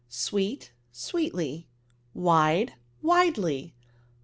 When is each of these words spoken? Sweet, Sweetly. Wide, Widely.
Sweet, 0.09 0.71
Sweetly. 0.91 1.67
Wide, 2.15 2.73
Widely. 3.03 3.75